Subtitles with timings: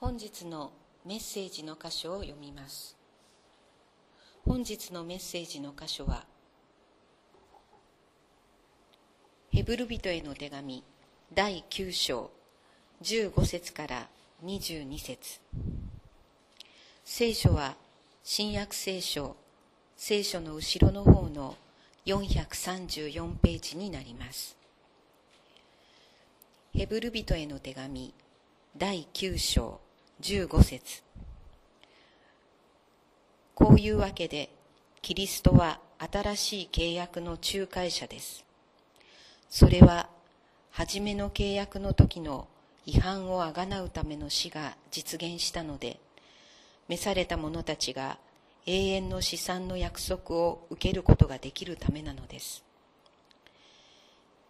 [0.00, 0.72] 本日の
[1.04, 2.96] メッセージの箇所を読みます。
[4.46, 6.24] 本日のメッセージの箇所は
[9.52, 10.82] ヘブル人への手紙
[11.34, 12.30] 第9章
[13.02, 14.08] 15節から
[14.42, 15.38] 22節。
[17.04, 17.74] 聖書は
[18.24, 19.36] 新約聖書
[19.98, 21.56] 聖書の後ろの方の
[22.06, 24.56] 434ページになります。
[26.72, 28.14] ヘブル人への手紙
[28.78, 29.89] 第9章。
[30.20, 31.02] 15節。
[33.54, 34.50] こういうわけで
[35.02, 38.44] キリストは新しい契約の仲介者です。
[39.48, 40.08] それは
[40.70, 42.48] 初めの契約の時の
[42.86, 45.98] 違反をあがなうための死が実現したので
[46.88, 48.18] 召された者たちが
[48.66, 52.62] 永遠の資産の約束を受けることができるためなのです。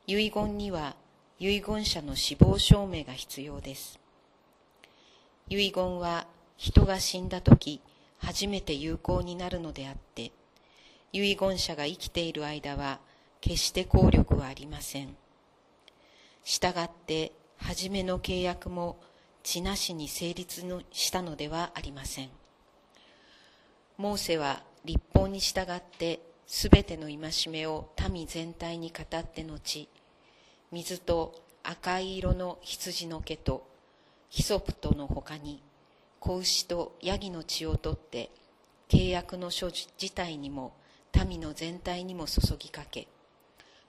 [0.06, 0.96] 遺言には
[1.38, 4.00] 遺言者の死亡証明が必要です。
[5.50, 7.80] 遺言は人が死んだ時
[8.18, 10.30] 初めて有効になるのであって
[11.12, 13.00] 遺言者が生きている間は
[13.40, 15.16] 決して効力はありません。
[16.44, 19.00] したがって初めの契約も
[19.42, 22.28] 地なしに成立のしたのではありません。
[23.96, 27.18] モーセは立法に従ってすべての戒
[27.50, 29.88] めを民全体に語って後
[30.70, 33.66] 水と赤い色の羊の毛と
[34.30, 35.62] ヒソプトのほかに
[36.18, 38.30] 子牛とヤギの血を取って
[38.88, 40.72] 契約の書自体にも
[41.28, 43.08] 民の全体にも注ぎかけ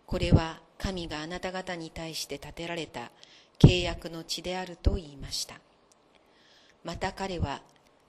[0.06, 3.12] これは神があなた方に対して立てられた
[3.60, 5.56] 契約の地であると言いました。
[6.84, 7.62] また彼は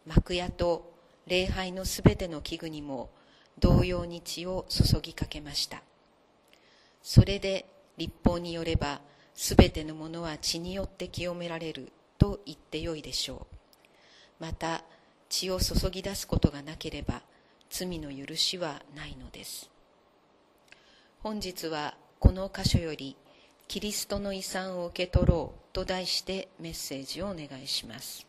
[0.06, 0.91] 幕屋と
[1.27, 3.11] 礼拝のすべての器具にも
[3.58, 5.83] 同様に血を注ぎかけました。
[7.02, 7.67] それで
[7.98, 9.00] 立法によれば
[9.34, 11.92] すべてのものは血によって清められる。
[12.22, 13.48] と言ってよいでしょ
[14.38, 14.44] う。
[14.44, 14.84] また
[15.28, 17.20] 血を注ぎ出すことがなければ
[17.68, 19.68] 罪の許しはないのです。
[21.18, 23.16] 本日はこの箇所より
[23.66, 28.24] キリストの遺産を受け取ろうと題してメッセージをお願いします。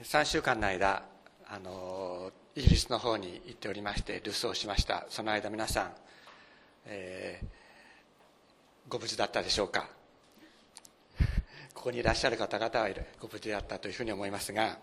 [0.00, 1.02] 3週間の間
[1.48, 5.06] あのイギリスの方に行っておりまして留守をしました。
[5.08, 5.92] その間皆さん、
[6.86, 7.46] えー、
[8.88, 9.88] ご無事だったでしょうか？
[11.74, 12.88] ここにいらっしゃる方々は
[13.20, 14.78] ご無事だったというふうに思いますが、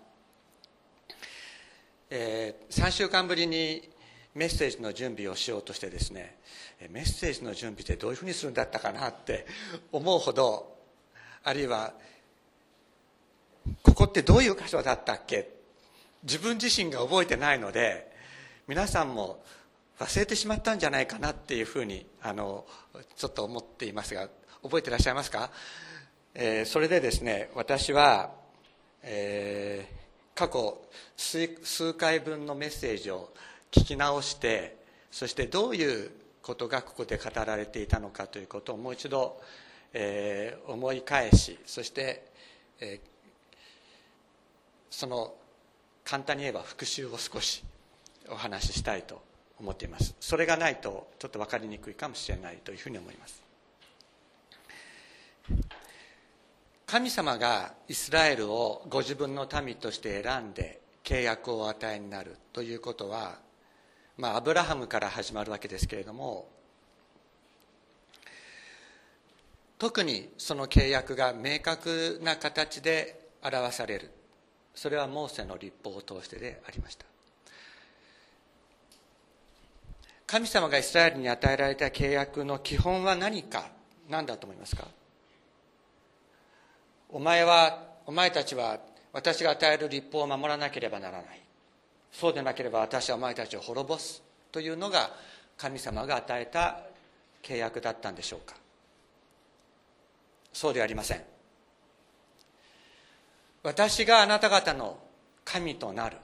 [2.09, 3.89] えー、3週間ぶりに
[4.33, 6.37] メッセージの準備をしようとしてですね
[6.89, 9.45] メッセージの準備ってどういうふうにするんだったかなって
[9.93, 10.77] 思うほど
[11.43, 11.93] あるいは
[13.81, 15.60] ここってどういう箇所だったっけ？
[16.23, 18.11] 自分自身が覚えてないので
[18.67, 19.43] 皆さんも
[19.99, 22.65] 忘れてしまったんじゃないかなっていうふうにあの
[23.15, 24.29] ちょっと思っていますが
[24.63, 25.51] 覚えてらっしゃいますか、
[26.33, 28.31] えー、それでですね私は、
[29.03, 30.81] えー、過去
[31.15, 33.31] 数回分のメッセージを
[33.71, 34.77] 聞き直して
[35.11, 36.11] そしてどういう
[36.41, 39.39] ことがここで語られていたのかということをもう一度、
[39.93, 42.25] えー、思い返しそして、
[42.79, 43.07] えー、
[44.89, 45.33] その
[46.11, 47.63] 簡単に言えば復習を少し
[48.29, 49.21] お話ししたいと
[49.57, 50.13] 思っています。
[50.19, 53.41] それがないとちょっと分かりにくいかもしれないというふうに思います。
[56.85, 63.37] 神様がイスラエルをご自分の民として選んで契約をお与えになるということは、
[64.17, 66.49] まあ、アブラハムから始まるわけですけれども
[69.79, 74.11] 特にその契約が明確な形で表される。
[74.73, 77.05] それはモーセの立法を通してでありました。
[80.27, 83.65] 神様がイスラエルに与えられた契約の基本は何か
[84.09, 84.87] 何だと思いますか？
[87.09, 88.79] お前はお前たちは
[89.11, 91.41] 私が与える立法を守らなければならない。
[92.13, 95.11] そうでなければ私はお前たちを滅ぼすというのが
[95.57, 96.79] 神様が与えた
[97.43, 98.55] 契約だったんでしょうか？
[100.53, 101.30] そうではありません。
[103.63, 104.97] 私があなた方の
[105.45, 106.17] 神となる。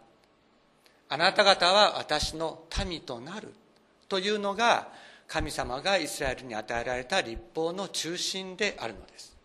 [1.10, 3.54] あなた方は私の民となる
[4.10, 4.90] というのが
[5.28, 9.36] 神様がイスラエルに与えられた立法の中心であるのです。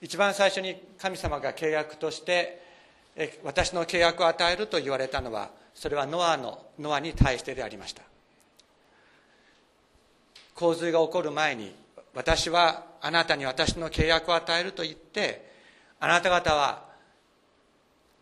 [0.00, 2.60] 一番最初に神様が契約として
[3.44, 8.02] 私の契約を与えると言われたのはそれはノアのノアに対してでありました。
[10.54, 11.74] 洪水が起こる前に
[12.14, 15.51] 私はあなたに私の契約を与えると言って
[16.04, 16.82] あなた方は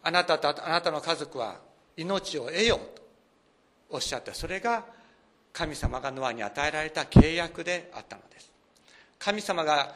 [0.02, 1.56] あなたとあなたの家族は
[1.96, 3.02] 命を得ようと
[3.88, 4.34] おっしゃった。
[4.34, 4.84] それが
[5.50, 8.52] 神様がノアに与えられた契約であったのです。
[9.18, 9.94] 神様が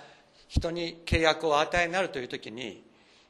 [0.48, 2.82] 人に契約を与えになるという時に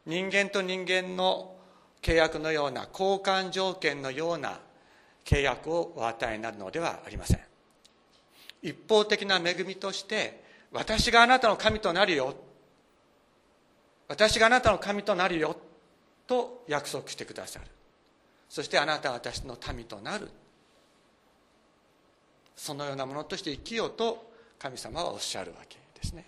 [0.07, 1.57] 人間と人間の
[2.01, 4.61] 契約のような交換条件のような
[5.25, 7.41] 契約をお与えになるのではありません。
[8.63, 12.37] 一方的な恵みとして私があなたの神となるよ。
[14.09, 15.57] 私があなたの神となるよ
[16.27, 17.67] と約束してくださる。
[18.49, 20.29] そしてあなたは私の民となる。
[22.57, 26.25] そのようなものとして生きようと神様はおっしゃるわけですね。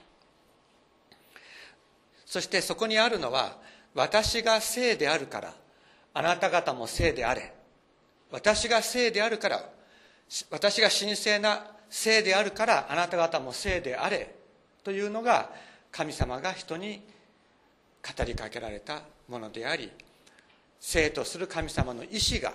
[2.25, 3.56] そしてそこにあるのは
[3.94, 5.55] 私が聖であるから
[6.12, 7.55] あなた方も聖であれ。
[8.31, 9.64] 私が聖であるから
[10.50, 14.34] 私が神聖な聖であるからあなた方も聖であれ。
[14.82, 15.50] というのが
[15.93, 17.02] 神様が人に
[18.17, 19.91] 語りかけられたものであり
[20.81, 22.53] 聖とする神様の意志が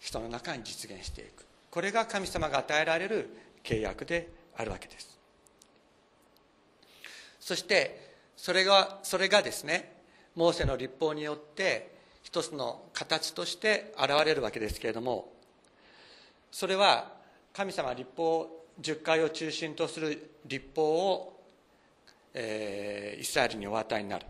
[0.00, 1.46] 人の中に実現していく。
[1.70, 3.30] これが神様が与えられる
[3.62, 5.18] 契約であるわけです。
[7.38, 9.92] そしてそれがそれがですね
[10.34, 11.92] モーセの立法によって
[12.22, 15.32] 一つの形として現れるわけですけれども
[16.50, 17.12] それは
[17.52, 18.48] 神様立法
[18.80, 21.40] 10回を中心とする立法を、
[22.34, 24.26] えー、イスラエルにお与えになる。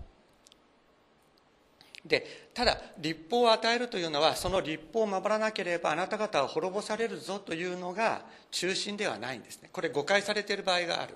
[2.04, 9.70] でただ立法を与えるというのはその立法を守らなければあなた方は滅ぼされるぞというのが中心ではないんですね。
[9.72, 11.14] これ誤解されている場合がある。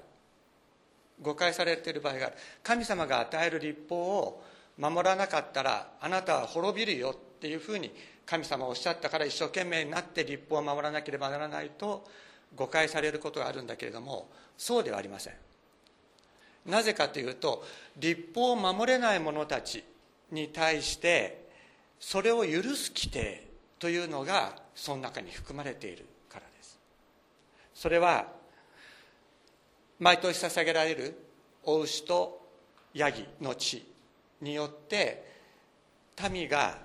[1.20, 2.36] 誤解されている場合がある。
[2.62, 4.44] 神様が与える立法を
[4.78, 7.92] 守らなかったらあなたは滅びるよっていうふうに
[8.24, 12.04] 神様おっしゃったから一生懸命になって立法を守らなければならないと
[12.54, 15.34] 誤解されることがあるんだけれどもそうではありません。
[16.66, 17.64] なぜかというと
[17.96, 19.84] 立法を守れない者たち
[20.30, 21.46] に対して
[21.98, 23.46] それを許す規定
[23.78, 26.78] というのがその中に含まれているからです。
[27.74, 28.26] それは
[29.98, 31.18] 毎年捧げられる
[31.64, 32.46] お牛と
[32.94, 33.86] ヤギの血
[34.40, 35.24] によって
[36.30, 36.78] 民が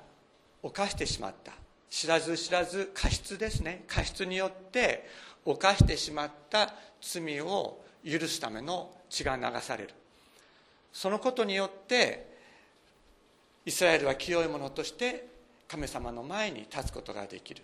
[0.63, 1.53] 犯してしまった。
[1.89, 3.83] 知らず知らず過失ですね。
[3.87, 5.09] 過失によって
[5.43, 9.93] 犯してしまった罪を許すための血が流される。
[10.93, 12.30] そのことによって
[13.65, 15.27] イスラエルは清いものとして
[15.67, 17.63] 神様の前に立つことができる。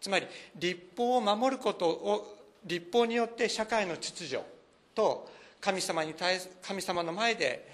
[0.00, 4.42] つまり立法を守ることを立法によって社会の秩序
[4.94, 5.30] と
[5.60, 7.68] 神様に対神様の前で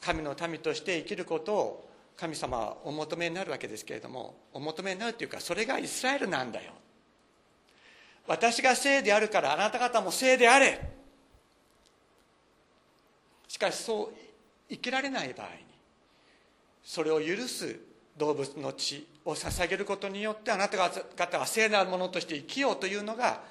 [0.00, 6.72] 神の民として生きることを神様はお求めになるわけですけれどもお求めになるというかそれがイスラエルなんだよ。
[8.26, 10.80] 私が聖であるからあなた方も聖であれ。
[13.48, 14.12] しかしそう
[14.68, 15.73] 生きられない場合に
[16.84, 17.80] それを許す
[18.16, 23.42] 動物の血を捧げることによってあなた方が聖なるものとして生きようというのが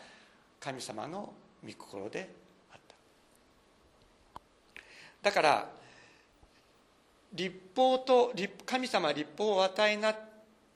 [0.60, 1.34] 神様の
[1.66, 2.30] 御心で
[2.72, 2.96] あった。
[5.24, 5.70] だから
[7.34, 8.32] 立法と
[8.66, 10.20] 神様は立法を与えになっ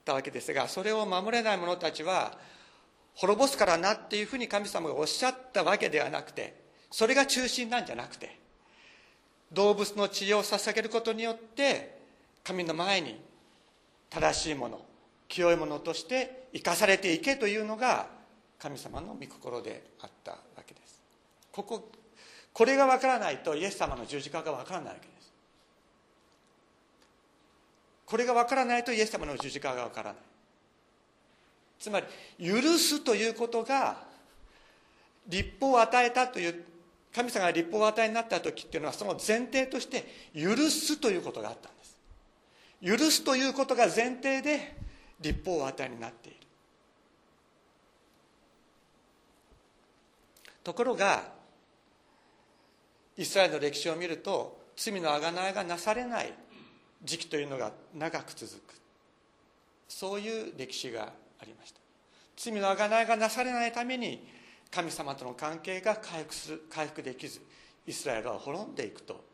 [0.04, 2.36] たわけですがそれを守れない者たちは
[3.14, 6.54] 滅ぼすからなっていうふうに神様がおっしゃったわけではなくて
[6.90, 8.38] それが中心なんじゃなくて
[9.52, 11.97] 動物の血を捧げることによって
[12.44, 13.20] 神の前に
[14.10, 14.80] 正しいもの
[15.28, 18.08] 清いものとして生かされていけというのが
[18.58, 21.00] 神様の御心であったわけです。
[21.52, 21.90] ここ
[22.52, 25.32] これが分からないとイエス様の十字架が分からないわけです。
[28.04, 30.22] これが分からないとイエス様の十字架が分からない。
[31.78, 32.06] つまり
[32.38, 33.98] 許すということが
[35.28, 36.64] 立法を与えたという
[37.14, 41.70] 神様が立法を与えになった時っていうのはその前提として許すということがあった。
[42.84, 44.76] 許すということが前提で
[45.20, 46.38] 立法を与えになっている。
[50.62, 51.32] ところが
[53.16, 56.32] イスラエルの歴史を見ると罪の贖いがなされない
[57.02, 58.74] 時期というのが長く続く。
[59.88, 61.80] そういう歴史がありました。
[62.36, 64.28] 罪の贖いがなされないために
[64.70, 67.40] 神様との関係が回復する回復できず
[67.86, 69.24] イスラエルは滅んでいくと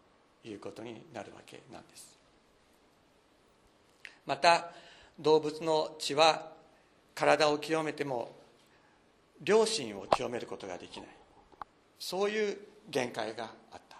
[0.44, 2.13] いうことになるわけなんです。
[4.26, 4.70] また
[5.18, 6.52] 動物の血は
[7.14, 8.34] 体を清めても
[9.44, 11.08] 良心を清めることができない。
[11.98, 12.58] そういう
[12.90, 13.96] 限界があった。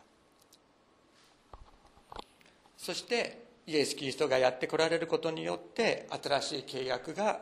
[2.76, 7.40] そしてイエス・キリストがやってこられることによって新しい契約が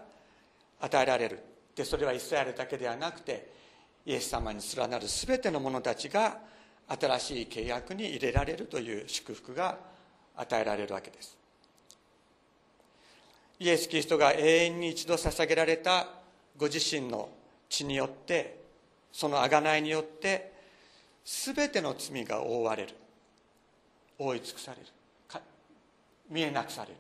[0.81, 1.41] 与えられる。
[1.75, 3.51] でそれはイスラエルだけではなくて
[4.05, 6.39] イエス様に連なる全ての者たちが
[6.89, 9.79] 新しい契約に入れられるという祝福が
[10.37, 11.42] 与えられるわけです。
[13.63, 16.09] イエス・キリストが永遠に一度捧げられた
[16.57, 17.29] ご自身の
[17.69, 18.59] 血によって
[19.13, 20.53] その贖いによって
[21.25, 22.95] 全ての罪が覆われる。
[24.19, 24.87] 覆い尽くされる。
[26.29, 26.97] 見えなくされる。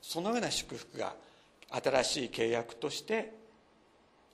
[0.00, 1.14] そのような祝福が
[1.72, 3.32] 新しい契約として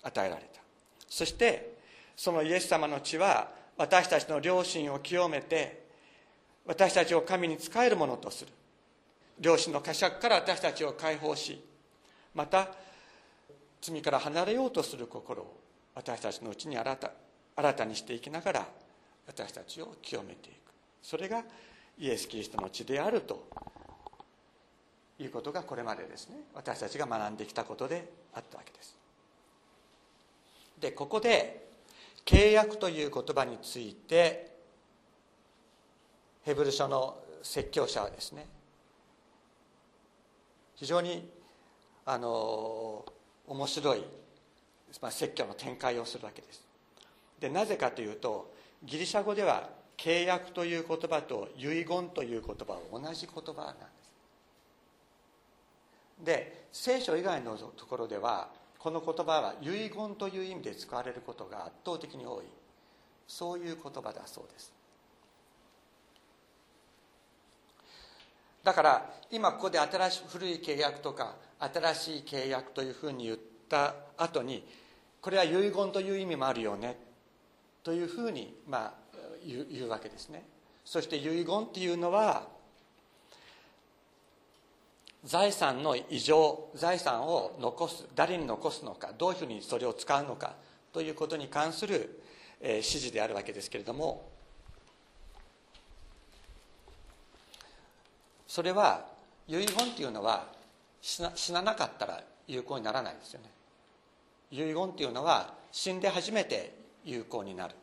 [0.03, 0.61] 与えられた。
[1.09, 1.79] そして
[2.15, 3.49] そのイエス様の血は
[3.79, 5.87] 私たちの良心を清めて
[6.67, 8.53] 私たちを神に仕えるものとする。
[9.41, 11.63] 良心の呵責から私たちを解放し
[12.35, 12.69] また
[13.81, 15.61] 罪から離れようとする心を
[15.95, 17.11] 私たちのうちに新た
[17.57, 18.69] 新たにしていきながら
[19.27, 20.73] 私たちを清めていく。
[21.03, 21.43] それが
[21.99, 23.47] イエス・キリストの血であると
[25.19, 26.37] いうことがこれまでですね。
[26.55, 28.97] 私たちが学んできたことであったわけです。
[30.81, 31.69] でここで
[32.25, 34.53] 契約という言葉について
[36.45, 38.47] ヘブル書の説教者はですね
[40.83, 41.31] 非常に
[42.05, 43.05] あの
[43.47, 44.05] 面白い、
[45.01, 46.67] まあ、説教の展開をするわけです。
[47.39, 53.81] でなぜかというとギリシャ語では契約という言葉と遺言という言葉は同じ言葉なんで
[56.19, 56.25] す。
[56.25, 58.49] で聖書以外のところでは
[58.81, 62.45] この言葉は遺言という意味で使われることが圧倒的に多い。
[63.29, 64.73] そういう言葉だそうです。
[68.65, 73.39] だから今ここで新しい古い契約とか新しい契約というふうに言っ
[73.69, 74.67] た後に
[75.21, 76.97] これは遺言という意味もあるよね
[77.83, 78.93] というふうにまあ
[79.45, 80.45] 言うわけですね。
[80.85, 82.49] そして遺言っていうのは
[85.25, 90.55] 財産の異常財産を残す誰に残すのかどういうふうにそれを使うのか
[90.93, 92.23] ということに関する、
[92.61, 94.32] え、指示であるわけですけれども
[98.53, 99.07] それは
[99.49, 100.45] 遺言っていうのは
[101.01, 103.49] 死なななかったら有効にならないですよね。
[104.51, 107.75] 遺言っていうのは死んで初めて有効になる。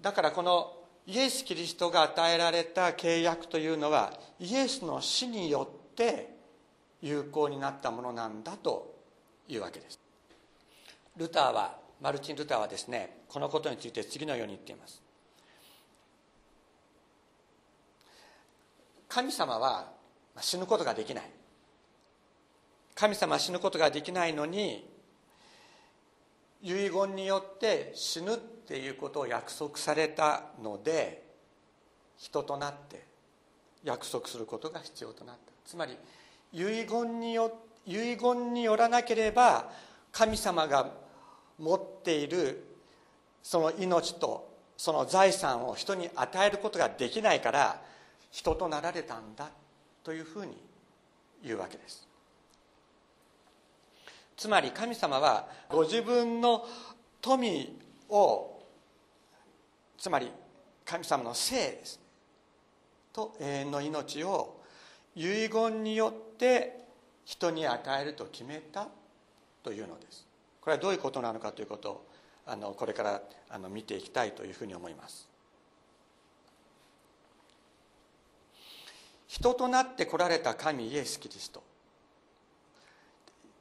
[0.00, 0.72] だからこの
[1.06, 6.34] イエス・キリストが与えられた契約というのはイエスの死によって
[7.02, 8.96] 有効になったものなんだと
[9.50, 10.00] いうわけです。
[11.18, 15.09] ルターはマルチン・ルターはですねこのことについて次のように言っています。
[19.10, 19.90] 神様は
[20.40, 21.24] 死ぬことができない。
[22.94, 24.88] 神様は死ぬことができないのに
[26.62, 31.24] 遺言によって死ぬっていうことを約束されたので
[32.18, 33.04] 人となって
[33.82, 35.52] 約束することが必要となった。
[35.64, 35.96] つまり
[36.52, 37.52] 遺言によ
[37.86, 39.70] 遺言によらなければ
[40.12, 40.88] 神様が
[41.58, 42.64] 持っている
[43.42, 47.89] その命とその財産を人に与えることができないから
[48.30, 49.50] 人となられたんだ
[50.02, 50.56] というふうに
[51.42, 52.06] 言うわけです。
[54.36, 56.66] つまり神様はご自分の
[57.20, 57.76] 富
[58.08, 58.62] を
[59.98, 60.30] つまり
[60.84, 62.00] 神様の生です
[63.12, 64.60] と永遠の命を
[65.14, 66.80] 遺言によって
[67.24, 68.88] 人に与えると決めた
[69.62, 70.26] というのです。
[70.60, 72.06] これはどういうことなのかということを
[72.46, 75.29] あのこれからあの見ていきたいというふうに思います。
[79.30, 81.62] 人となって来られた神イエス・キリスト。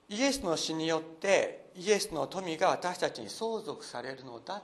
[0.10, 4.64] イエスの死によってイエスの富が私たちに相続されるのだ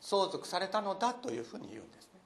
[0.00, 2.20] 相続されたのだというふうに言うんですね。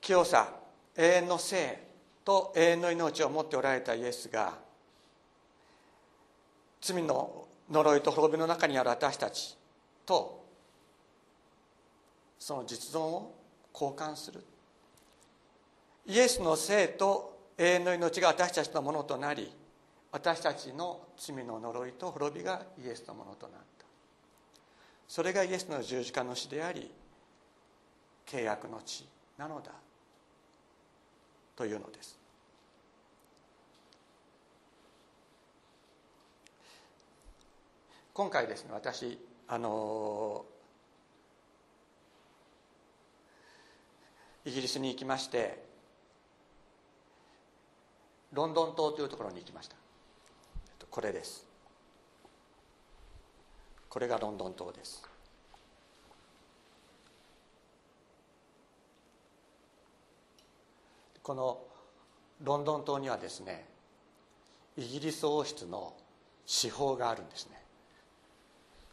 [0.00, 0.48] 清さ
[0.96, 1.78] 永遠の生
[2.24, 4.54] と永遠の命を持っておられたイエスが
[6.80, 9.58] 罪の呪いと滅びの中にある私たち
[10.06, 10.43] と
[12.38, 13.34] その実存を
[13.72, 14.44] 交換する。
[16.06, 19.52] イエスの生と永遠の命が私たちのものとなり
[20.12, 23.86] 私たちの罪の呪いと滅びがイエスのものとなった。
[25.08, 26.90] それがイエスの十字架の死であり
[28.26, 29.72] 契約の地なのだ。
[31.56, 32.18] というのです。
[38.12, 40.44] 今回ですね私あの
[44.44, 45.62] イギリスに行きまして
[48.32, 49.76] ロンドン島というところに行きました。
[50.90, 51.46] これです。
[53.88, 55.02] これがロンドン島です。
[61.22, 61.58] この
[62.42, 63.66] ロンドン島にはですね
[64.76, 65.94] イギリス王室の
[66.44, 67.62] 司法があるんですね。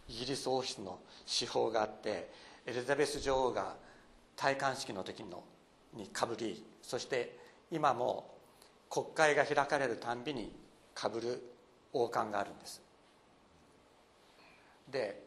[0.07, 2.29] イギリス王室の司法があって
[2.65, 3.75] エリザベス女王が
[4.35, 5.43] 戴冠式の時の
[5.93, 7.37] にかぶりそして
[7.71, 8.31] 今も
[8.89, 10.51] 国会が開かれるたんびに
[10.93, 11.41] かぶる
[11.93, 12.81] 王冠があるんです。
[14.89, 15.23] で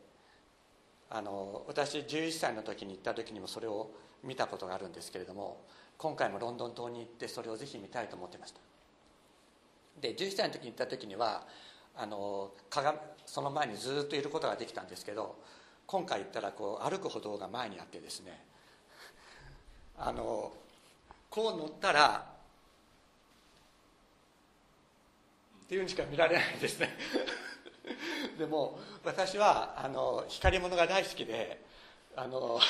[1.11, 3.91] あの私11歳の時に行った時にもそれを
[4.23, 5.65] 見たことがあるんですけれども
[5.97, 8.61] 今回もロンドン島に行ってそれをぜひ見たいと思ってました。
[10.01, 11.47] で11歳の時に行った時には
[11.97, 15.37] あの鏡その前にずっといることができたんですけど
[15.87, 18.45] 今回行ったらこう歩く歩道が前にあってですね
[19.99, 20.53] あの
[21.31, 22.35] こう乗ったら
[25.65, 26.97] っていうにしか見られないですね。
[28.39, 31.61] でも私はあの光り物が大好きで
[32.17, 32.61] あの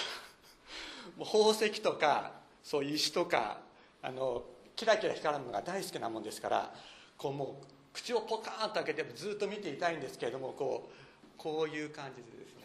[1.19, 3.61] 宝石とかそう石とか
[4.03, 4.45] あの
[4.77, 6.75] キラキラ光るものが大好きなもんですから
[7.17, 12.63] こうもう口をポカーンと開けてずっと見ていたいんですけれどもこうこういう感じでですね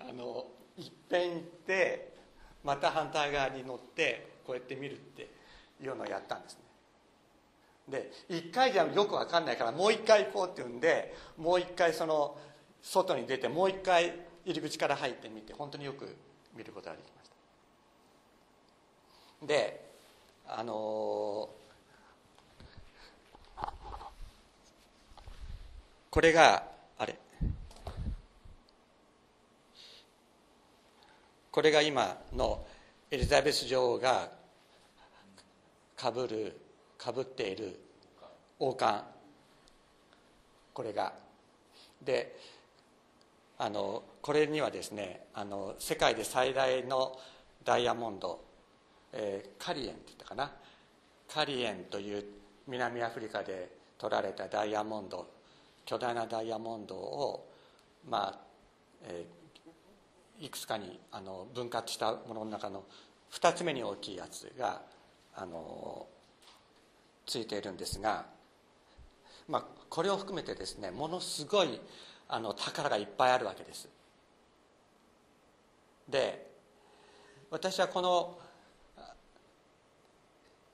[0.00, 0.46] あの
[0.78, 2.13] いっぺん行って
[2.64, 5.30] また反対側に乗ってこうやって見るって
[5.82, 6.60] いうのをやったんですね。
[7.88, 12.36] で1回じゃよく分かんないからもう1回行こうっていうんでもう1回その
[12.82, 14.14] 外に出てもう1回
[14.46, 16.16] 入り口から入ってみて本当によく
[16.56, 17.30] 見ることができまし
[19.40, 19.46] た。
[19.46, 19.84] で
[20.46, 23.66] あのー、
[26.10, 26.64] これが
[26.98, 27.18] あれ
[31.54, 32.66] これが今の
[33.12, 34.28] エリザベス女王が
[35.94, 36.60] かぶる
[36.98, 37.78] かぶっている
[38.58, 39.04] 王冠。
[40.72, 41.12] これが。
[42.04, 42.36] で
[43.56, 47.16] あのこれにはですねあの世界で最大の
[47.64, 48.44] ダイヤモンド、
[49.12, 50.50] えー、カリエンって言ったかな。
[51.32, 52.24] カリエンという
[52.66, 55.30] 南アフリカで取られたダイヤモンド
[55.86, 57.48] 巨大なダイヤモンドを
[58.10, 58.38] まあ、
[59.04, 59.43] えー、
[60.44, 62.84] いくつかにあの分割したものの中の
[63.32, 64.82] 2つ目に大きいやつが
[65.34, 66.06] あの
[67.24, 68.26] ついているんですが、
[69.48, 71.80] まあ、これを含めてですねものすごい
[72.28, 73.88] あの宝がいっぱいあるわけです。
[76.08, 76.50] で
[77.50, 78.38] 私はこの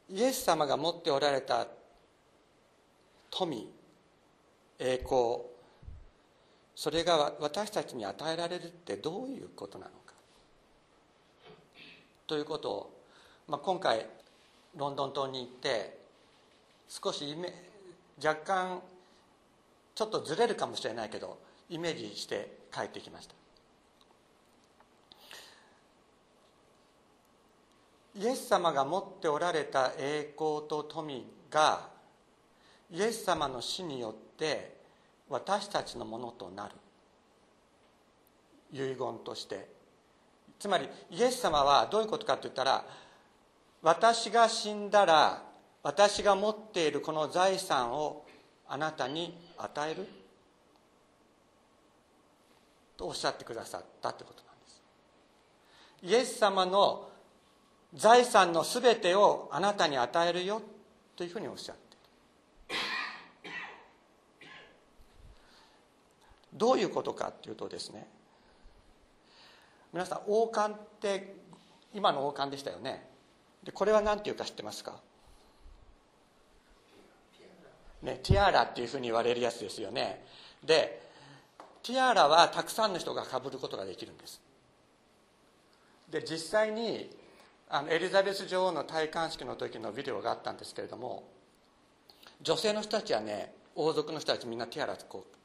[0.08, 1.68] イエス様が持っておられた
[3.30, 3.68] 富
[4.80, 5.49] 栄光
[6.80, 10.14] それが私たちに与えられるってどういうことなのか。
[12.26, 13.00] ということを、
[13.48, 14.06] まあ、今回
[14.74, 15.98] ロンドン島に行って
[16.88, 17.52] 少しイメ
[18.16, 18.80] 若干
[19.94, 21.38] ちょっとずれるかもしれないけど
[21.68, 23.34] イメージして帰ってきました。
[28.16, 31.90] イエス様が持っておられた栄光と富が
[32.90, 34.79] イエス様の死によって
[35.30, 36.74] 私たちのものとなる。
[38.72, 39.68] 遺言として。
[40.58, 42.84] つまりイエス様はどういうことかといったら
[43.80, 45.42] 私が死んだら
[45.82, 48.26] 私が持っているこの財産を
[48.68, 50.06] あなたに与える？
[52.98, 54.82] とおっしゃってくださったってことなんです。
[56.02, 57.08] イエス様の
[57.94, 60.60] 財産の全てをあなたに与えるよ
[61.16, 61.89] というふうにおっしゃって
[66.54, 68.06] どういうことかっていうとですね
[69.92, 71.34] 皆さん王冠って
[71.94, 73.08] 今の王冠でしたよね。
[73.64, 74.94] でこれは何ていうか知ってますか？
[78.02, 80.24] ね、ティアラっていうふうに言われるやつですよね。
[80.64, 81.02] で
[81.82, 84.40] ティアラはたくさんの人がかぶることができるんです。
[86.10, 87.10] で実際に
[87.68, 91.24] あのエリザベス女王の戴冠式の時のビデオがあったんですけれども
[92.42, 95.39] 女性の人たちはね王族の人たちみんなティアラこう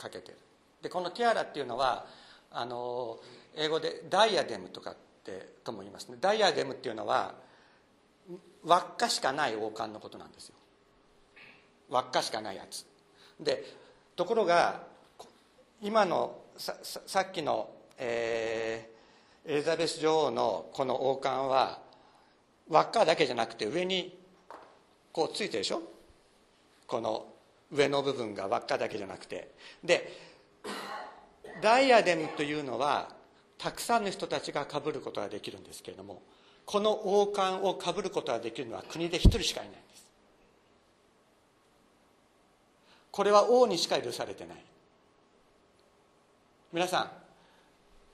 [0.00, 0.38] かけてる。
[0.82, 2.06] でこのティアラっていうのは
[2.50, 3.18] あの
[3.54, 6.16] 英語でダイアデムとかってとも言いますね。
[6.20, 7.34] ダイアデムっていうのは
[8.64, 10.54] 輪っかしかない王冠のことなんですよ。
[11.90, 12.86] 輪っかしかないやつ。
[13.38, 13.64] で
[14.16, 14.82] ところが
[15.82, 21.80] 今のささっきの、えー、エリザベス女王のこの王冠は
[22.68, 24.18] 輪っかだけじゃなくて上に
[25.12, 25.82] こうついてるでしょ？
[26.86, 27.26] この
[27.72, 29.50] 上の部分が輪っかだけじゃなくて。
[29.84, 30.30] で
[31.62, 33.14] ダイアデムというのは
[33.58, 36.22] たくさんの人たちがかぶることができるんですけれども
[36.64, 40.06] この王冠をかぶることができるのは国で一人しかいないんです。
[43.10, 44.56] これは王にしか許されてない。
[46.72, 47.10] 皆さ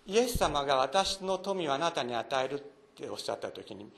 [0.06, 2.62] んイエス様が私の富をあなたに与えるっ
[2.96, 3.90] ておっしゃった時に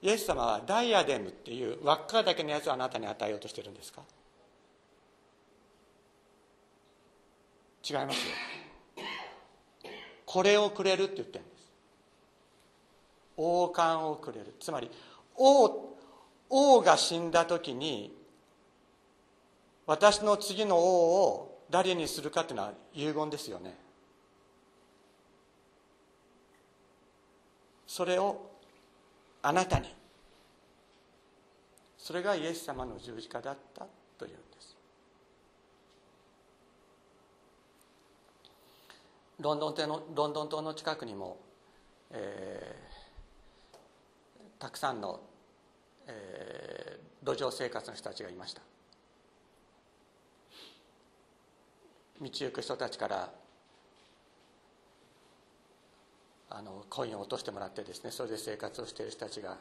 [0.00, 4.02] イエス様はダイアデムっていう輪っかだけのやつをあなたに与えようとしてるんですか？
[7.88, 8.34] 違いますよ。
[10.24, 11.72] これをくれるって言ってるんです。
[13.36, 14.54] 王冠をくれる。
[14.58, 14.90] つまり
[15.36, 15.94] 王
[16.50, 18.16] 王が死んだ時に
[19.86, 23.76] 私の次の王を誰にするかっていうのは遺言ですよね。
[27.86, 28.50] それを
[29.42, 29.94] あなたに。
[32.04, 33.86] それがイエス様の十字架だった
[34.18, 34.76] というんです
[39.40, 41.38] ロンドン島のロンドン島の近くにも、
[42.10, 45.20] えー、たくさんの、
[46.06, 48.62] えー、路上生活の人たちがいました。
[52.20, 53.32] 道行く人たちから
[56.48, 59.56] あのコインを落としてもらってですねそれで生活をしている人たちが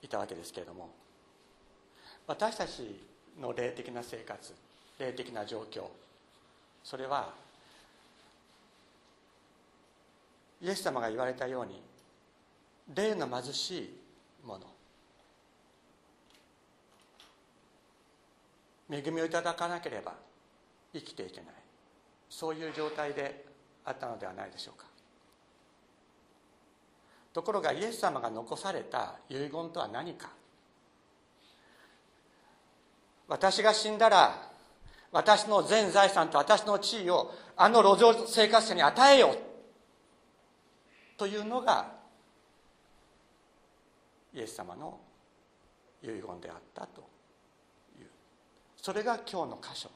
[0.00, 0.90] いたわけですけれども。
[2.28, 3.02] 私たち
[3.40, 4.54] の霊的な生活
[4.98, 5.84] 霊的な状況
[6.84, 7.32] それは
[10.60, 11.82] イエス様が言われたように
[12.94, 13.98] 霊の貧しい
[14.46, 14.66] もの
[18.90, 20.14] 恵みをいただかなければ
[20.92, 21.46] 生きていけない。
[22.30, 23.44] そういう状態で
[23.84, 24.86] あったのではないでしょうか。
[27.32, 30.30] ところがイエス様が残された遺言とは何か。
[33.28, 34.50] 私が死んだら
[35.12, 39.47] 私の全財産と私の地位をあの路上生活者に与えよう。
[41.18, 41.92] というのが
[44.32, 44.98] イエス様の
[46.02, 47.02] 遺言であったと
[47.98, 48.06] いう。
[48.76, 49.90] それが今日の箇所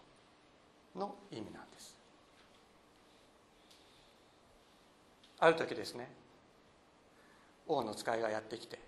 [0.97, 1.97] の意味なんです。
[5.43, 6.09] ある時ですね
[7.67, 8.79] 王の使いがやってきて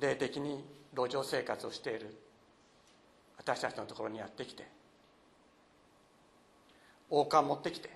[0.00, 2.16] 霊的に路上生活をしている
[3.36, 4.66] 私たちのところにやってきて
[7.10, 7.95] 王冠持ってきて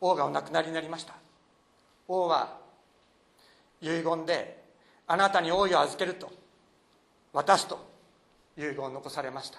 [0.00, 1.14] 王がお亡くなりになりました。
[2.08, 2.58] 王は
[3.80, 4.64] 遺言で
[5.06, 6.30] あなたに王位を預けると
[7.32, 7.78] 渡すと
[8.56, 9.58] 遺言を残されました。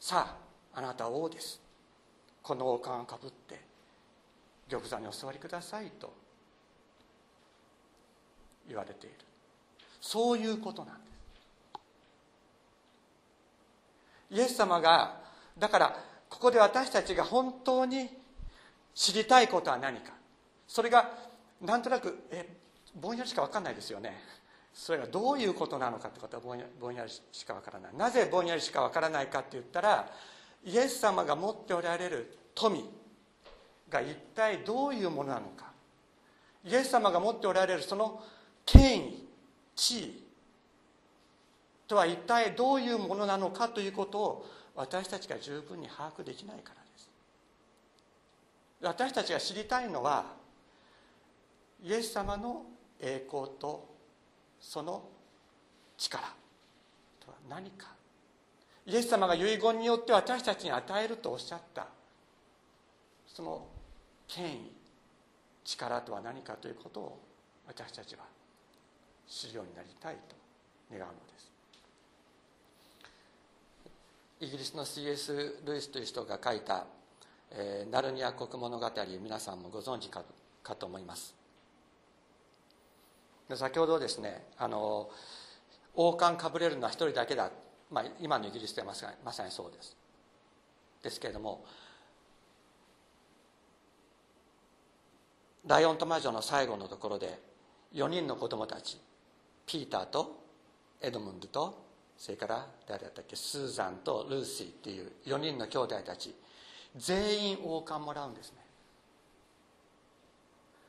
[0.00, 0.36] さ
[0.74, 1.60] ああなたは王です。
[2.42, 3.60] この王冠をかぶって
[4.68, 6.12] 玉座にお座りくださいと
[8.66, 9.16] 言われている。
[10.00, 11.12] そういうことなんです。
[14.32, 15.20] イエス様が
[15.58, 15.96] だから
[16.28, 18.08] ここで私たちが本当に
[18.94, 20.12] 知りたいことは何か。
[20.66, 21.10] それが
[21.60, 22.48] なんとなくえ
[22.94, 24.20] ぼんやりしか分かんないですよね。
[24.74, 27.96] それがどういうことなのかってことはぼんやぼんやりしか分からない。
[27.96, 30.10] なぜぼんやりしか分からないかって言ったら
[30.64, 32.84] イエス様が持っておられる富
[33.88, 35.72] が一体どういうものなのか。
[36.64, 38.22] イエス様が持っておられるその
[38.64, 39.28] 権威
[39.74, 40.24] 地位
[41.88, 46.81] とは一体どういうものなのかということを私たちが十分に把握できないから。
[48.82, 50.24] 私たちが知りたいのは
[51.84, 52.64] イエス様の
[53.00, 53.88] 栄光と
[54.60, 55.02] その
[55.98, 56.22] 力。
[57.20, 57.88] とは何か。
[58.86, 61.86] イエス様が遺言によって私たちに与えるとおっしゃった。
[63.26, 63.66] その
[64.28, 64.72] 権威
[65.64, 67.20] 力とは何かということを
[67.66, 68.22] 私たちは
[69.28, 70.36] 知るようになりたいと
[70.90, 71.52] 願うのです。
[74.40, 75.60] イギリスの C.S.
[75.64, 76.84] ルイスという人が書いた
[77.54, 80.24] 「えー、ナルニア国物語」皆さんもご存知か
[80.62, 81.34] かと思います。
[83.48, 85.10] で先ほどですねあの
[85.94, 87.50] 王冠かぶれるのは一人だけだ、
[87.90, 89.96] まあ、今のイギリスではまさにそうです。
[91.02, 91.64] ですけれども
[95.66, 97.38] ライオンと魔女の最後のところで
[97.92, 99.00] 4人の子供たち
[99.66, 100.42] ピーターと
[101.00, 101.82] エドムンドと
[102.16, 106.34] それから誰だったっけスーザンとルーシーっていう4人の兄弟たち
[106.96, 108.58] 全員王冠もらうんですね。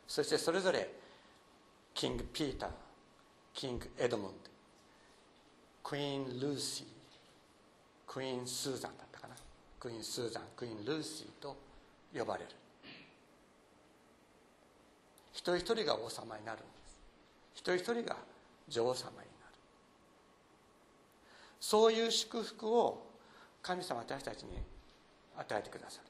[0.07, 0.93] そしてそれぞれ
[1.93, 2.69] キング・ピーター
[3.53, 4.51] キング・エドムンド
[5.83, 6.87] クイーン・ルーシー
[8.07, 9.35] クイーン・スーザンだったかな。
[9.79, 11.57] クイーン・スーザンクイーン・ルーシーと
[12.13, 12.49] 呼ばれる。
[15.31, 17.01] 一人一人が王様になるんです。
[17.55, 18.17] 一人一人が
[18.67, 19.27] 女王様になる。
[21.59, 23.07] そういう祝福を
[23.61, 24.59] 神様私たちに
[25.37, 26.07] 与えてくださる。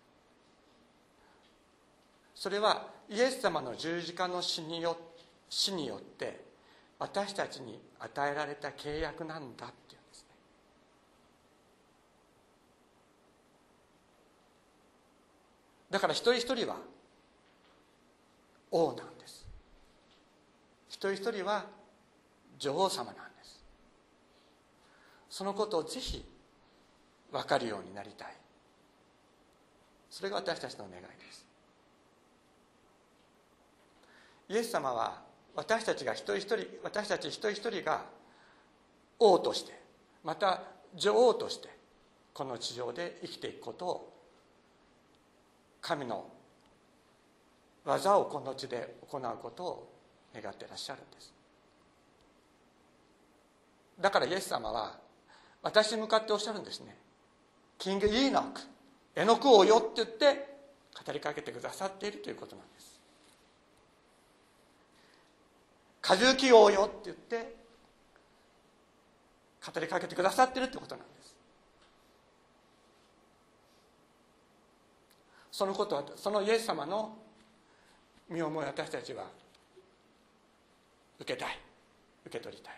[2.36, 4.98] それはイエス様の十字架の死によ
[5.50, 6.44] 死によって
[7.00, 10.28] 私たちに与えられた契約なんだっていうんですね。
[15.92, 16.78] だから一人一人は
[18.72, 19.46] 王なんです。
[20.90, 21.66] 一人一人は
[22.58, 23.64] 女王様なんです。
[25.30, 26.26] そのことをぜひ
[27.32, 28.43] 分かるようになりたい。
[30.14, 31.44] それが私たちの願いです。
[34.48, 35.24] イエス様は
[35.56, 38.06] 私たちが一人一人私たち一人一人が
[39.18, 39.74] 王として
[40.24, 40.62] また
[40.96, 41.68] 女王として
[42.32, 44.14] この地上で生きていくことを
[45.82, 46.30] 神の
[47.84, 49.94] 技をこの地で行うことを
[50.36, 51.34] 願ってらっしゃるんです。
[54.00, 55.00] だからイエス様は
[55.64, 56.96] 私に向かっておっしゃるんですね。
[57.80, 58.73] キング・イーノック。
[59.16, 60.54] エノク王よって言って
[61.06, 63.00] 語りかけてくださっているということなんです。
[66.02, 67.56] 過重記王よって言って
[69.74, 71.36] 語りかけてくださっているということなんです。
[75.52, 77.16] そのことはそのイエス様の
[78.30, 79.26] 身をも私たちは
[81.20, 81.60] 受けたい。
[82.26, 82.74] 受け取りたい。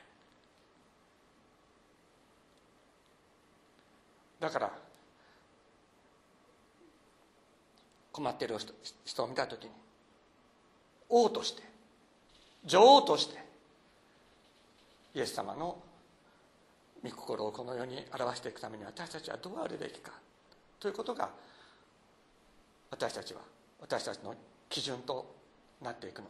[4.39, 4.84] だから
[8.15, 8.55] 困っている
[9.03, 9.71] 人を見た時に
[11.09, 11.61] 王として
[12.63, 13.43] 女王として
[15.13, 15.77] イエス様の
[17.03, 20.13] 御心をこの世に表していくために私たちはどうあるべきか
[20.79, 21.29] ということが
[22.89, 23.41] 私たちは
[23.81, 24.33] 私たちの
[24.69, 25.35] 基準と
[25.83, 26.29] なっていくの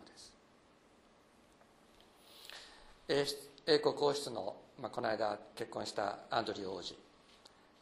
[3.08, 3.38] です。
[3.68, 6.98] 英国王室の、まあ、この間結婚したアンドリュー王子。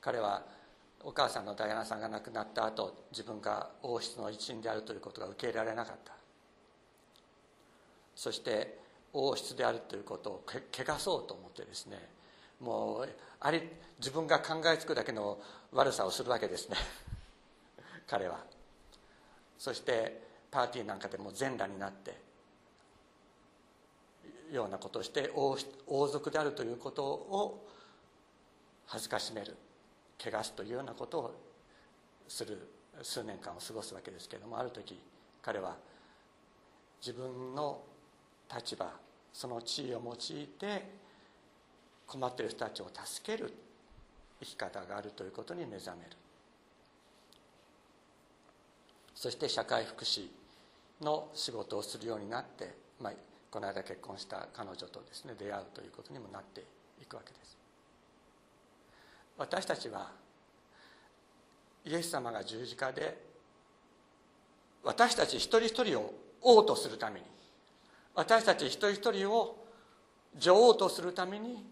[0.02, 0.44] 彼は
[1.04, 6.14] お母さんのダイアナさんが亡くなった後自分が王室の一員であるということが受け入れられなかった。
[8.16, 8.80] そして
[9.12, 11.98] 王室であるということを汚そうと思ってですね
[12.60, 13.62] もうあり
[14.00, 15.40] 自分が考えつくだけの
[15.72, 16.78] 悪さをするわけですね。
[18.08, 18.40] 彼は。
[19.58, 22.22] そしてパーティーなんかでも全裸になって
[24.52, 27.68] ようなことをして王王族であるということを
[28.86, 29.58] 恥ずかしめる。
[30.24, 31.40] 汚すというようなことを
[32.28, 32.70] する
[33.02, 35.00] 数年間を過ごすわけですけれどもある時
[35.42, 35.76] 彼は
[37.02, 37.82] 自分の
[38.54, 38.92] 立場
[39.34, 41.04] その地位を用いて
[42.06, 43.54] 困っている人たちを助ける
[44.40, 46.12] 生き方があるということに目覚める。
[49.16, 50.28] そして社会福祉
[51.02, 53.14] の仕事をするようになって、まあ、
[53.50, 56.66] この間結婚した彼女とですね出会うということにもなって
[57.02, 57.63] いくわけです。
[59.38, 60.12] 私たちは
[61.86, 63.18] イエス様が十字架で
[64.84, 67.26] 私たち一人一人を王とするために
[68.16, 69.66] 私たち一人一人を
[70.38, 71.66] 女王とするために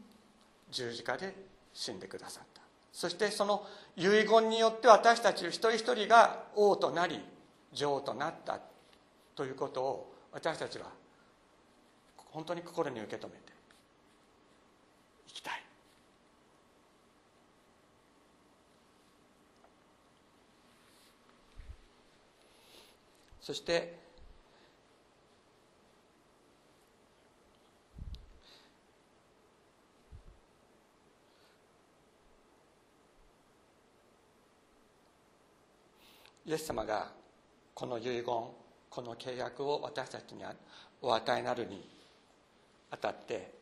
[0.71, 1.35] 十字架で
[1.73, 2.61] 死んでくださった。
[2.91, 7.19] そしてその遺言によって私たち一人一人が王となり
[7.71, 8.59] 女王となった
[9.35, 10.85] ということを私たちは
[12.17, 13.37] 本当に心に受け止めて
[15.27, 15.63] いきたい
[23.41, 23.99] そして
[36.45, 37.11] イエス様が
[37.73, 38.53] この遺言こ
[39.01, 40.43] の契約を私たちに
[41.01, 41.87] お与えなるに
[42.89, 43.53] あたって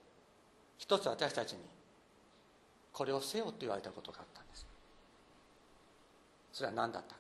[0.78, 1.60] 一つ私たちに
[2.92, 4.66] これをせよと言われたことがあったんです。
[6.52, 7.19] それは何だった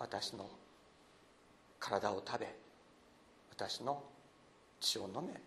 [0.00, 0.48] 私の
[1.78, 2.48] 体を食べ
[3.50, 4.02] 私の
[4.80, 5.40] 血を飲め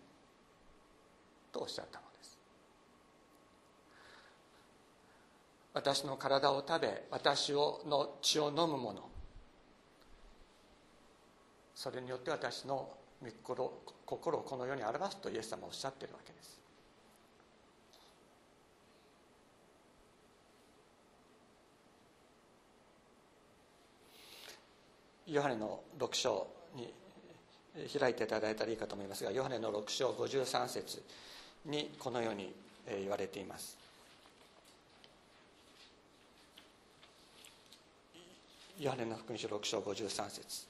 [1.52, 2.38] とおっしゃったのです。
[5.74, 9.02] 私の体を食べ私をの血を飲む者
[11.74, 12.88] それによって私の
[13.42, 13.72] 心
[14.06, 16.53] 心をこの世に表すとイエス様はおっしゃっているわけです。
[25.26, 26.92] ヨハネの6章に
[27.98, 31.02] 開いていただいたらいいかと思いますがヨハネの6章53節
[31.64, 32.52] にこのように
[32.86, 33.78] 言われています。
[38.78, 40.66] ヨハネの福音書6章53節。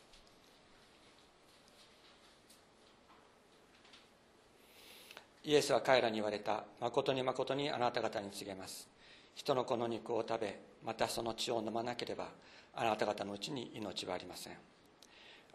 [5.46, 6.64] イエスは彼らに言われた。
[6.80, 8.88] 誠に誠にあなた方に告げます。
[9.34, 12.28] 人の子の肉を食べまたその血を飲まなければ
[12.74, 14.52] あなた方のうちに命はありません。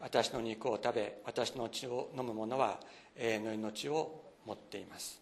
[0.01, 2.79] 私の肉を食べ私の血を飲む者は
[3.17, 5.21] 永遠の命を持っています。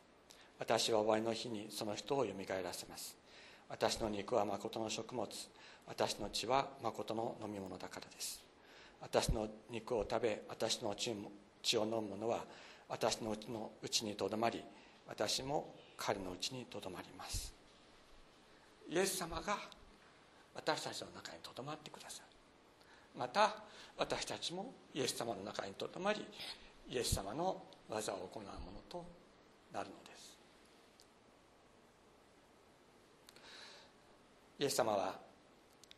[0.59, 3.17] 私は終わりの日にその人をよみがえらせます。
[3.69, 5.27] 私の肉は誠の食物。
[5.87, 8.43] 私の血は誠の飲み物だからです。
[9.01, 12.45] 私の肉を食べ私の血を飲む者は
[12.89, 13.31] 私の
[13.81, 14.63] うちにとどまり
[15.07, 17.53] 私も彼のうちにとどまります。
[18.89, 19.57] イエス様が
[20.57, 22.37] 私たちの中にとどまってくださる
[23.17, 23.55] また
[23.97, 26.25] 私たちもイエス様の中にとどまり
[26.89, 28.53] イエス様の技を行うもの
[28.89, 29.05] と
[29.73, 30.37] なるのです。
[34.59, 35.19] イエス様は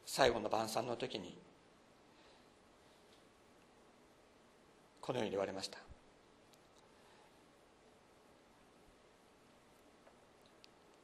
[0.05, 1.37] 最後の晩餐の時に
[5.01, 5.77] このように言われました。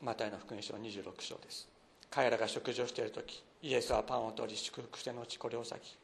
[0.01, 1.74] マタイの福音書26章です。
[2.15, 5.97] 彼らが食事をしている時イエスはパンを取り祝福してのちこれを裂き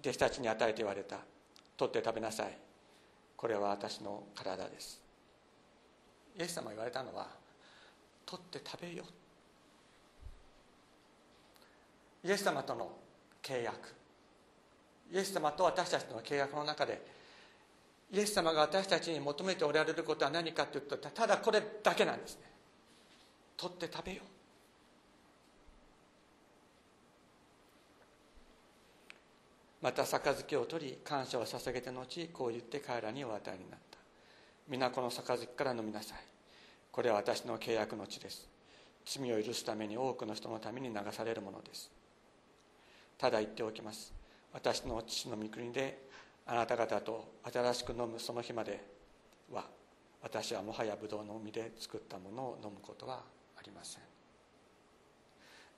[0.00, 1.18] 弟子たちに与えて言われた。
[1.76, 2.56] 取って食べなさい。
[3.36, 5.00] これは私の体です。
[6.38, 7.28] イエス様が言われたのは
[8.26, 9.04] 取って食べよ。
[12.24, 12.90] イエス様との
[13.42, 13.94] 契約。
[15.12, 17.00] イエス様と私たちの契約の中で
[18.12, 22.42] イエス様が私たちに求めておられることは何かというとただこれだけなんですね。
[23.56, 24.22] 取って食べよ。
[24.22, 24.37] う
[29.80, 33.98] また杯を取り感謝を捧げて後こう言って彼らにお与えになった。
[34.68, 36.18] 皆この杯から飲みなさい。
[36.90, 38.48] これは私の契約の地です。
[39.06, 41.90] 罪を許すために多くの人のために流されるものです。
[43.16, 44.12] ただ言っておきます。
[44.52, 46.06] 私の父の御国で
[46.46, 48.84] あなた方と新しく飲むその日まで
[49.52, 49.64] は
[50.22, 53.22] 私はもはやブドウの実で作ったものを飲むことは
[53.56, 54.02] ありません。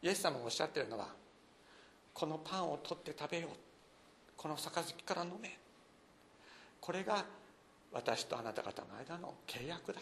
[0.03, 1.09] イエス様がおっしゃってるのは
[2.15, 3.70] このパンを取って食べよう。
[4.41, 5.59] この杯から飲め。
[6.81, 7.27] これが
[7.93, 10.01] 私とあなた方の間の契約だ。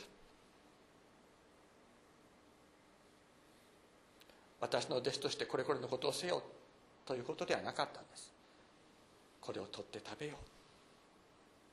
[4.61, 6.40] 私の弟子としてこれこれのことをせよ。
[7.05, 8.33] ということではなかったんです。
[9.40, 10.37] これを取って食べよう。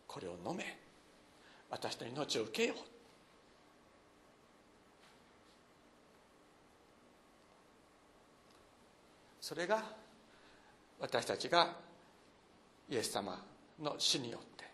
[0.08, 0.76] これを飲め。
[1.70, 2.78] 私の命を受けよう。
[9.40, 9.84] それが
[11.00, 11.85] 私たちが
[12.90, 13.42] イエス様
[13.82, 14.66] の死によって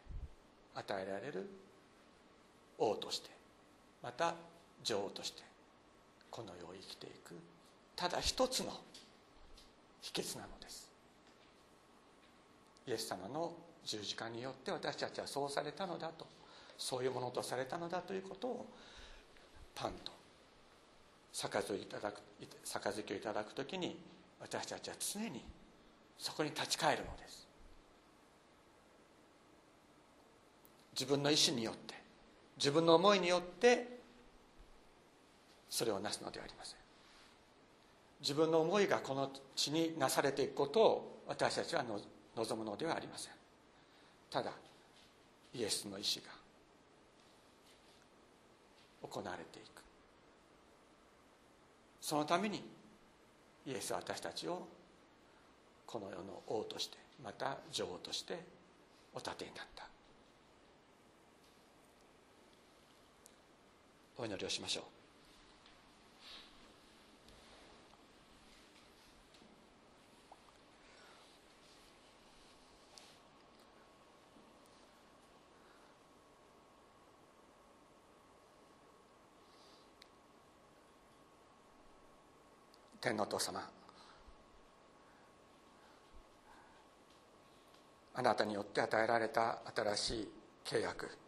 [0.76, 1.50] 与えられる
[2.78, 3.30] 王として
[4.04, 4.36] また
[4.84, 5.44] 女王として
[6.30, 7.36] この世を生きていく
[7.96, 8.80] ただ一つの
[10.02, 10.90] 秘訣なのです。
[12.88, 13.54] イエス様の
[13.86, 16.26] 十字架によって私たちはそうされたのだと
[16.78, 18.66] そういうものとされたのだということを
[19.76, 20.12] パンと
[21.32, 22.22] 杯をいただく
[22.66, 23.98] 杯をいただく時に
[24.40, 25.44] 私たちは常に
[26.18, 27.41] そこに立ち返るのです。
[30.94, 31.96] 自分の意思によって
[32.58, 34.00] 自分の思いによって
[35.70, 36.78] それをなすのではありません。
[38.20, 41.84] 自分の思いがこの地になされていくことを私たちは
[42.36, 43.32] 望むのではありません。
[44.30, 44.52] ただ
[45.54, 46.28] イエスの意志が
[49.02, 49.82] 行われていく。
[52.00, 52.64] そのために
[53.66, 54.68] イエスは私たちを
[55.86, 58.40] この世の王としてまた女王として
[59.14, 59.91] お立てになった。
[64.22, 64.84] お祈りをしましょう。
[83.02, 83.68] 天皇父様
[88.14, 90.30] あなたによって与えられた新しい
[90.64, 91.21] 契約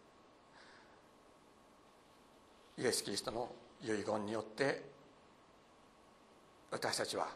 [2.77, 3.51] イエス・キリストの
[3.83, 4.83] 遺言によって
[6.71, 7.27] 私たちは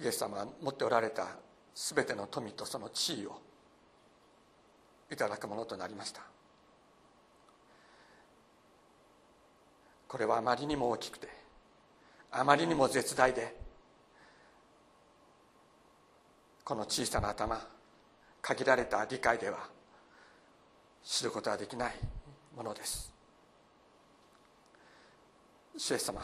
[0.00, 1.28] イエス様が持っておられた
[1.74, 3.40] 全ての富とその地位を
[5.12, 6.22] いただくものとなりました。
[10.08, 11.28] これはあまりにも大きくて
[12.30, 13.56] あまりにも絶大で
[16.64, 17.60] この小さな頭
[18.40, 19.58] 限られた理解では
[21.02, 21.94] 知ることはできない
[22.56, 23.12] ものです。
[25.76, 26.22] 主イエス様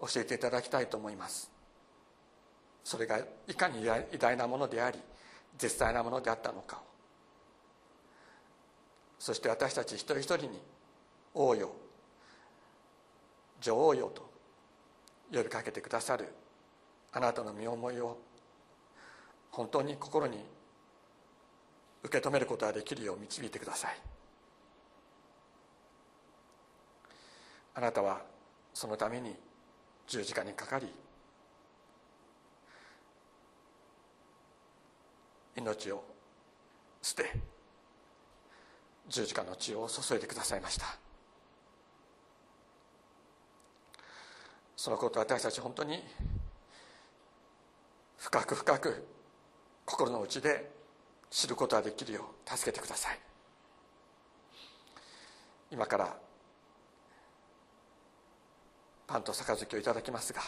[0.00, 1.50] 教えていただきたいと思います。
[2.84, 4.98] それがいかに偉大なものであり
[5.56, 6.80] 絶大なものであったのかを。
[9.18, 10.62] そして私たち一人一人に
[11.34, 11.72] 王よ
[13.60, 14.30] 女王よと
[15.32, 16.28] 呼びかけてくださる
[17.12, 18.18] あなたの身思いを
[19.50, 20.44] 本当に心に
[22.02, 23.96] 受け止めることができるよう導いてください。
[27.74, 28.22] あなたは
[28.74, 29.36] そのために
[30.06, 30.92] 十字架にかかり
[35.56, 36.04] 命を
[37.02, 37.32] 捨て
[39.08, 40.86] 十字架の血を注いでくださいました。
[44.76, 46.02] そのこと私たち本当に
[48.16, 49.06] 深く深く
[49.84, 50.77] 心の内で
[51.30, 53.18] 知ることができるよう助けてください。
[55.70, 56.16] 今から
[59.06, 60.40] パンと杯をいただきますが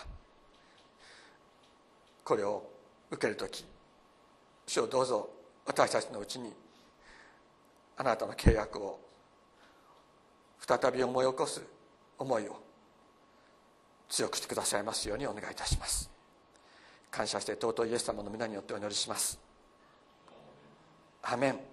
[2.25, 2.63] これを
[3.11, 3.65] 受ける時
[4.67, 5.29] 主をどうぞ
[5.67, 6.53] 私たちのうちに
[7.97, 8.99] あなたの契約を
[10.59, 11.63] 再び思い起こす
[12.19, 12.61] 思いを
[14.09, 16.11] 強くしてくださいますようにお願いいたします。
[17.11, 19.50] 感謝して尊いイエス様の皆によってお祈りします。
[21.23, 21.70] アメン